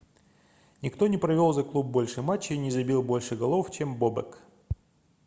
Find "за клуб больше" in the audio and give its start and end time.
1.53-2.23